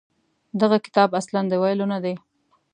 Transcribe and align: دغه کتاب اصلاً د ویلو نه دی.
دغه 0.61 0.77
کتاب 0.85 1.09
اصلاً 1.19 1.41
د 1.47 1.53
ویلو 1.61 1.85
نه 1.93 1.99
دی. 2.03 2.15